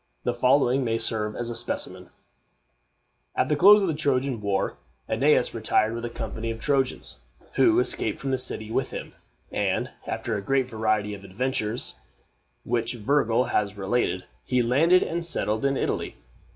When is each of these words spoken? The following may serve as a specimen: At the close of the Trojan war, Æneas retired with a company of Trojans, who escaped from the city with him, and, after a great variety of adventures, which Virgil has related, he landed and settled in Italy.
The 0.23 0.33
following 0.33 0.83
may 0.83 0.97
serve 0.97 1.35
as 1.35 1.51
a 1.51 1.55
specimen: 1.55 2.09
At 3.35 3.49
the 3.49 3.55
close 3.55 3.83
of 3.83 3.87
the 3.87 3.93
Trojan 3.93 4.41
war, 4.41 4.79
Æneas 5.07 5.53
retired 5.53 5.93
with 5.93 6.03
a 6.03 6.09
company 6.09 6.49
of 6.49 6.59
Trojans, 6.59 7.23
who 7.53 7.79
escaped 7.79 8.17
from 8.17 8.31
the 8.31 8.39
city 8.39 8.71
with 8.71 8.89
him, 8.89 9.11
and, 9.51 9.91
after 10.07 10.35
a 10.35 10.41
great 10.41 10.67
variety 10.67 11.13
of 11.13 11.23
adventures, 11.23 11.93
which 12.63 12.93
Virgil 12.95 13.43
has 13.53 13.77
related, 13.77 14.25
he 14.43 14.63
landed 14.63 15.03
and 15.03 15.23
settled 15.23 15.63
in 15.63 15.77
Italy. 15.77 16.15